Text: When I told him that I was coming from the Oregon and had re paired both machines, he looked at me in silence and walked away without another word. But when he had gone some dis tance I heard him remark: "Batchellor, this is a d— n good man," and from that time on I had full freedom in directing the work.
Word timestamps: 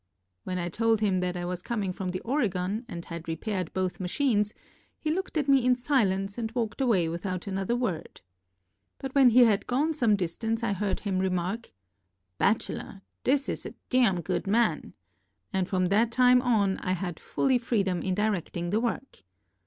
When 0.45 0.57
I 0.57 0.67
told 0.67 0.99
him 1.01 1.19
that 1.19 1.37
I 1.37 1.45
was 1.45 1.61
coming 1.61 1.93
from 1.93 2.09
the 2.09 2.21
Oregon 2.21 2.85
and 2.87 3.05
had 3.05 3.27
re 3.27 3.35
paired 3.35 3.71
both 3.71 3.99
machines, 3.99 4.51
he 4.97 5.11
looked 5.11 5.37
at 5.37 5.47
me 5.47 5.63
in 5.63 5.75
silence 5.75 6.39
and 6.39 6.51
walked 6.53 6.81
away 6.81 7.07
without 7.07 7.45
another 7.45 7.75
word. 7.75 8.21
But 8.97 9.13
when 9.13 9.29
he 9.29 9.41
had 9.41 9.67
gone 9.67 9.93
some 9.93 10.15
dis 10.15 10.37
tance 10.37 10.63
I 10.63 10.73
heard 10.73 11.01
him 11.01 11.19
remark: 11.19 11.71
"Batchellor, 12.39 13.03
this 13.25 13.47
is 13.47 13.63
a 13.63 13.75
d— 13.91 13.99
n 14.03 14.21
good 14.21 14.47
man," 14.47 14.95
and 15.53 15.69
from 15.69 15.89
that 15.89 16.11
time 16.11 16.41
on 16.41 16.79
I 16.79 16.93
had 16.93 17.19
full 17.19 17.59
freedom 17.59 18.01
in 18.01 18.15
directing 18.15 18.71
the 18.71 18.79
work. 18.81 19.21